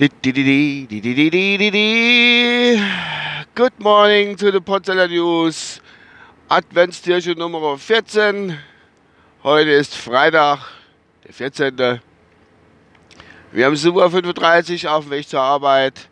Good 0.00 0.12
morning 3.80 4.36
to 4.36 4.52
the 4.52 4.60
Potsdamer 4.60 5.08
News. 5.08 5.80
Adventstierchen 6.48 7.36
Nummer 7.36 7.76
14. 7.76 8.56
Heute 9.42 9.70
ist 9.70 9.96
Freitag, 9.96 10.60
der 11.26 11.34
14. 11.34 12.00
Wir 13.50 13.66
haben 13.66 13.74
7.35 13.74 14.84
Uhr 14.84 14.92
auf 14.92 15.04
dem 15.06 15.10
Weg 15.10 15.28
zur 15.28 15.40
Arbeit. 15.40 16.08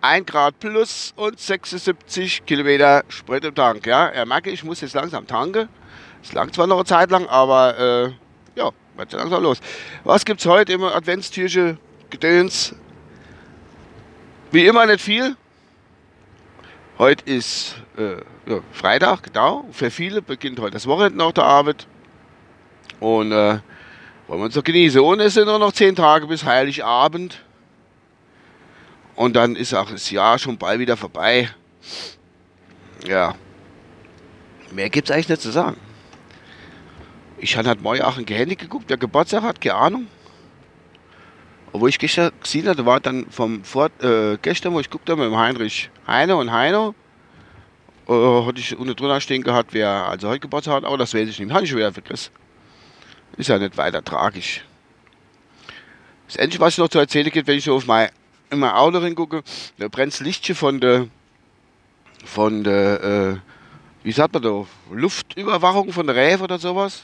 1 0.00 0.26
Grad 0.26 0.60
plus 0.60 1.12
und 1.16 1.40
76 1.40 2.46
Kilometer 2.46 3.02
Sprit 3.08 3.44
im 3.44 3.56
Tank. 3.56 3.84
Ja, 3.84 4.06
er 4.06 4.26
merke, 4.26 4.50
ich 4.50 4.62
muss 4.62 4.80
jetzt 4.80 4.94
langsam 4.94 5.26
tanken. 5.26 5.68
Es 6.22 6.32
lang 6.34 6.52
zwar 6.52 6.68
noch 6.68 6.76
eine 6.76 6.84
Zeit 6.84 7.10
lang, 7.10 7.26
aber 7.26 7.76
äh, 7.76 8.12
ja, 8.54 8.70
wird 8.96 9.12
langsam 9.12 9.42
los. 9.42 9.58
Was 10.04 10.24
gibt's 10.24 10.46
heute 10.46 10.74
im 10.74 10.84
Adventstierchen 10.84 11.78
Gedöns? 12.10 12.76
Wie 14.54 14.66
immer 14.66 14.86
nicht 14.86 15.00
viel. 15.00 15.36
Heute 16.96 17.28
ist 17.28 17.74
äh, 17.98 18.18
ja, 18.48 18.60
Freitag, 18.70 19.24
genau. 19.24 19.64
Für 19.72 19.90
viele 19.90 20.22
beginnt 20.22 20.60
heute 20.60 20.74
das 20.74 20.86
Wochenende 20.86 21.18
nach 21.18 21.32
der 21.32 21.42
Arbeit. 21.42 21.88
Und 23.00 23.32
äh, 23.32 23.58
wollen 24.28 24.40
wir 24.40 24.44
uns 24.44 24.54
noch 24.54 24.62
genießen. 24.62 25.00
Und 25.00 25.18
es 25.18 25.34
sind 25.34 25.46
nur 25.46 25.58
noch 25.58 25.72
zehn 25.72 25.96
Tage 25.96 26.28
bis 26.28 26.44
Heiligabend. 26.44 27.42
Und 29.16 29.34
dann 29.34 29.56
ist 29.56 29.74
auch 29.74 29.90
das 29.90 30.12
Jahr 30.12 30.38
schon 30.38 30.56
bald 30.56 30.78
wieder 30.78 30.96
vorbei. 30.96 31.50
Ja. 33.08 33.34
Mehr 34.70 34.88
gibt 34.88 35.10
es 35.10 35.14
eigentlich 35.16 35.30
nicht 35.30 35.42
zu 35.42 35.50
sagen. 35.50 35.78
Ich 37.38 37.56
habe 37.56 37.70
halt 37.70 37.82
morgen 37.82 38.02
auch 38.02 38.18
ein 38.18 38.24
Handy 38.24 38.54
geguckt, 38.54 38.84
wer 38.86 38.98
Geburtstag 38.98 39.42
hat, 39.42 39.60
keine 39.60 39.74
Ahnung. 39.74 40.06
Obwohl 41.74 41.88
ich 41.88 41.98
gestern 41.98 42.30
gesehen 42.40 42.68
habe, 42.68 42.86
war 42.86 43.00
dann 43.00 43.26
vom 43.30 43.64
Vor 43.64 43.90
äh, 44.00 44.38
gestern, 44.40 44.74
wo 44.74 44.78
ich 44.78 44.88
guckte 44.88 45.16
mit 45.16 45.24
dem 45.24 45.36
Heinrich 45.36 45.90
Heine 46.06 46.36
und 46.36 46.52
Heino, 46.52 46.94
äh, 48.06 48.12
hatte 48.12 48.60
ich 48.60 48.78
unten 48.78 48.94
drunter 48.94 49.20
stehen 49.20 49.42
gehabt, 49.42 49.74
wer 49.74 50.06
also 50.06 50.28
heute 50.28 50.38
Geburtstag 50.38 50.74
hat, 50.76 50.84
aber 50.84 50.98
das 50.98 51.12
weiß 51.12 51.28
ich 51.28 51.40
nicht. 51.40 51.52
Habe 51.52 51.64
ich 51.64 51.70
schon 51.70 51.78
wieder 51.78 51.92
vergessen. 51.92 52.30
Ist 53.36 53.48
ja 53.48 53.58
nicht 53.58 53.76
weiter 53.76 54.04
tragisch. 54.04 54.64
Das 56.28 56.36
Einzige, 56.36 56.62
was 56.62 56.74
ich 56.74 56.78
noch 56.78 56.88
zu 56.88 57.00
erzählen 57.00 57.28
gibt, 57.28 57.48
wenn 57.48 57.58
ich 57.58 57.64
so 57.64 57.74
auf 57.74 57.86
mein, 57.88 58.08
in 58.50 58.60
mein 58.60 58.70
Auto 58.70 59.02
hingucke, 59.02 59.42
da 59.76 59.88
brennt 59.88 60.12
das 60.12 60.20
Lichtchen 60.20 60.54
von 60.54 60.78
der, 60.78 61.08
von 62.24 62.62
der, 62.62 63.02
äh, 63.02 63.36
wie 64.04 64.12
sagt 64.12 64.32
man 64.32 64.44
da, 64.44 64.64
Luftüberwachung 64.92 65.92
von 65.92 66.06
der 66.06 66.14
Räfe 66.14 66.44
oder 66.44 66.60
sowas. 66.60 67.02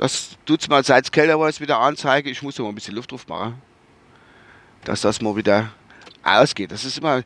Das 0.00 0.30
tut 0.46 0.62
es 0.62 0.68
mal 0.70 0.82
seit 0.82 1.14
war, 1.14 1.60
wieder 1.60 1.78
anzeigen. 1.78 2.30
Ich 2.30 2.42
muss 2.42 2.56
noch 2.56 2.64
mal 2.64 2.72
ein 2.72 2.74
bisschen 2.74 2.94
Luft 2.94 3.12
drauf 3.12 3.28
machen. 3.28 3.60
Dass 4.84 5.02
das 5.02 5.20
mal 5.20 5.36
wieder 5.36 5.72
ausgeht. 6.22 6.72
Das 6.72 6.86
ist 6.86 6.96
immer 6.96 7.22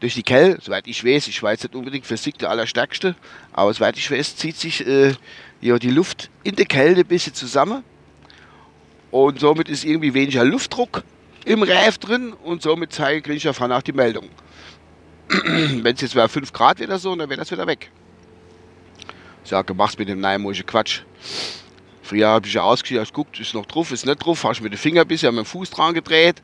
durch 0.00 0.12
die 0.12 0.22
Kälte, 0.22 0.60
soweit 0.60 0.86
ich 0.86 1.02
weiß, 1.02 1.28
ich 1.28 1.42
weiß 1.42 1.62
nicht 1.62 1.74
unbedingt 1.74 2.04
Physik 2.04 2.36
der 2.36 2.50
Allerstärkste, 2.50 3.16
aber 3.54 3.72
soweit 3.72 3.96
ich 3.96 4.10
weiß, 4.10 4.36
zieht 4.36 4.58
sich 4.58 4.86
äh, 4.86 5.14
ja, 5.62 5.78
die 5.78 5.88
Luft 5.88 6.28
in 6.42 6.56
der 6.56 6.66
Kälte 6.66 7.00
ein 7.00 7.06
bisschen 7.06 7.32
zusammen. 7.32 7.82
Und 9.10 9.40
somit 9.40 9.70
ist 9.70 9.86
irgendwie 9.86 10.12
weniger 10.12 10.44
Luftdruck 10.44 11.04
im 11.46 11.62
Reif 11.62 11.96
drin 11.96 12.34
und 12.34 12.60
somit 12.60 12.92
zeige 12.92 13.32
ich 13.32 13.44
davon 13.44 13.72
auch 13.72 13.80
die 13.80 13.92
Meldung. 13.92 14.28
Wenn 15.30 15.94
es 15.94 16.02
jetzt 16.02 16.14
mal 16.14 16.28
5 16.28 16.52
Grad 16.52 16.80
wieder 16.80 16.98
so, 16.98 17.16
dann 17.16 17.30
wäre 17.30 17.40
das 17.40 17.50
wieder 17.50 17.66
weg. 17.66 17.90
Ich 19.42 19.48
sage, 19.48 19.72
mach's 19.72 19.96
mit 19.96 20.10
dem 20.10 20.20
neumodischen 20.20 20.66
Quatsch. 20.66 21.00
Früher 22.04 22.28
habe 22.28 22.46
ich 22.46 22.52
ja 22.52 22.62
ausgeschaut, 22.62 23.14
guckt, 23.14 23.40
ist 23.40 23.54
noch 23.54 23.64
drauf, 23.64 23.90
ist 23.90 24.04
nicht 24.04 24.18
drauf, 24.18 24.44
hast 24.44 24.60
mit 24.60 24.74
dem 24.74 24.78
Finger 24.78 25.00
ein 25.00 25.08
bisschen 25.08 25.34
mit 25.34 25.46
dem 25.46 25.48
Fuß 25.48 25.70
dran 25.70 25.94
gedreht. 25.94 26.42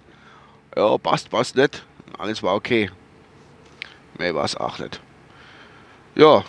Ja, 0.75 0.97
passt, 0.97 1.28
passt 1.28 1.55
nicht. 1.55 1.84
Alles 2.19 2.42
war 2.42 2.55
okay. 2.55 2.91
Mehr 4.16 4.34
war 4.34 4.47
es 4.47 4.56
auch 4.56 4.78
nicht. 4.78 5.03
Ja, 6.14 6.44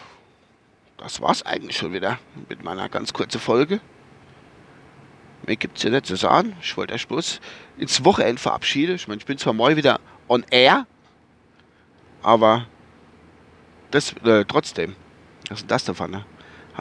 das 0.97 1.19
war's 1.19 1.45
eigentlich 1.45 1.75
schon 1.75 1.91
wieder 1.91 2.19
mit 2.47 2.63
meiner 2.63 2.87
ganz 2.87 3.11
kurzen 3.11 3.41
Folge. 3.41 3.81
Mehr 5.45 5.57
gibt 5.57 5.75
es 5.75 5.83
ja 5.83 5.89
nicht 5.89 6.05
zu 6.05 6.15
sagen. 6.15 6.55
Ich 6.61 6.77
wollte 6.77 6.93
euch 6.93 7.05
bloß 7.05 7.41
ins 7.77 8.05
Wochenende 8.05 8.41
verabschieden. 8.41 8.95
Ich 8.95 9.09
meine, 9.09 9.19
ich 9.19 9.25
bin 9.25 9.37
zwar 9.37 9.51
mal 9.51 9.75
wieder 9.75 9.99
on 10.29 10.45
air, 10.51 10.87
aber 12.23 12.65
das 13.91 14.13
äh, 14.23 14.45
trotzdem. 14.45 14.95
Was 15.49 15.57
ist 15.57 15.61
denn 15.63 15.67
das 15.67 15.83
davon? 15.83 16.11
Ne? 16.11 16.25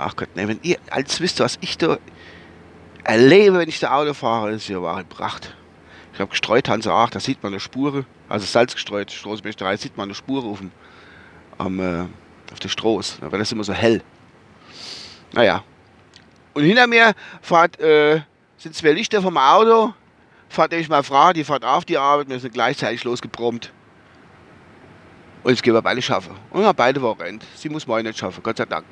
Ach 0.03 0.17
Gott, 0.17 0.35
ne, 0.37 0.49
wenn 0.49 0.61
ihr 0.63 0.79
als 0.91 1.21
wisst, 1.21 1.41
was 1.41 1.59
ich 1.61 1.79
da 1.79 1.99
erlebe, 3.05 3.59
wenn 3.59 3.69
ich 3.69 3.81
da 3.81 3.93
Auto 3.93 4.15
fahre, 4.15 4.53
ist 4.53 4.69
ja 4.69 4.81
wahre 4.83 5.05
Pracht. 5.05 5.55
Ich 6.13 6.21
habe 6.21 6.31
gestreut, 6.31 6.69
Hanse 6.69 6.93
Ach, 6.93 7.11
da 7.11 7.21
sieht 7.21 7.43
man 7.43 7.53
eine 7.53 7.61
Spur, 7.61 8.05
also 8.29 8.47
Salz 8.47 8.75
gestreut, 8.75 9.11
Straßenbesterei, 9.11 9.77
sieht 9.77 9.97
man 9.97 10.09
eine 10.09 10.15
Spur 10.15 10.45
auf, 10.45 10.59
dem, 10.59 10.71
am, 11.59 11.81
äh, 11.81 12.07
auf 12.53 12.61
der 12.61 12.69
Straße, 12.69 13.19
da 13.21 13.31
wird 13.31 13.41
das 13.41 13.53
immer 13.53 13.65
so 13.65 13.73
hell. 13.73 14.03
Naja. 15.33 15.63
Und 16.53 16.65
hinter 16.65 16.87
mir 16.87 17.15
fahrt, 17.43 17.79
äh, 17.81 18.21
sind 18.59 18.75
zwei 18.75 18.93
Lichter 18.93 19.23
vom 19.23 19.37
Auto, 19.39 19.95
fahrt 20.49 20.73
nämlich 20.73 20.89
meine 20.89 21.05
Frau, 21.05 21.33
die 21.33 21.45
fährt 21.45 21.65
auf 21.65 21.85
die 21.85 21.97
Arbeit, 21.97 22.29
wir 22.29 22.41
sind 22.41 22.53
gleichzeitig 22.53 23.05
losgebrummt. 23.05 23.73
Und 25.43 25.53
jetzt 25.53 25.63
gehen 25.63 25.73
wir 25.73 25.81
beide 25.81 26.03
schaffen. 26.03 26.37
Und 26.51 26.63
wir 26.63 26.75
beide 26.75 27.01
Wochenende. 27.01 27.47
Sie 27.55 27.71
muss 27.71 27.87
morgen 27.87 28.05
nicht 28.05 28.19
schaffen, 28.19 28.43
Gott 28.43 28.59
sei 28.59 28.67
Dank. 28.67 28.85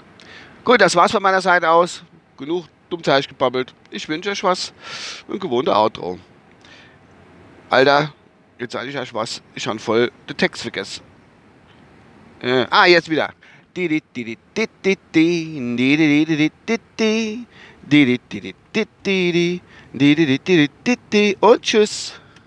Gut, 0.69 0.83
das 0.83 0.95
war's 0.95 1.13
von 1.13 1.23
meiner 1.23 1.41
Seite 1.41 1.71
aus. 1.71 2.03
Genug 2.37 2.67
Dummzeug 2.91 3.27
gebabbelt. 3.27 3.73
Ich 3.91 4.07
wünsche 4.07 4.29
euch 4.29 4.45
was. 4.45 4.75
Ein 5.27 5.39
gewohnter 5.39 5.75
Outro. 5.75 6.19
Alter, 7.71 8.13
jetzt 8.59 8.73
sage 8.73 8.91
ich 8.91 8.99
euch 8.99 9.15
was. 9.15 9.41
Ich 9.55 9.67
habe 9.67 9.79
voll 9.79 10.13
den 10.29 10.37
Text 10.37 10.61
vergessen. 10.61 11.03
Äh, 12.43 12.67
ah, 12.69 12.85
jetzt 12.85 13.09
wieder. 13.09 13.33
Und 21.41 21.63
tschüss. 21.63 22.21